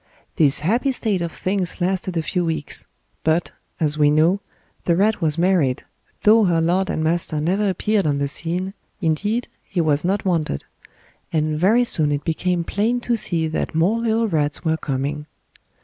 [0.37, 2.85] This happy state of things lasted a few weeks;
[3.23, 4.39] but, as we know,
[4.85, 5.83] the rat was married,
[6.23, 10.63] though her lord and master never appeared on the scene, indeed, he was not wanted;
[11.31, 15.27] and very soon it became plain to see that more little rats were coming.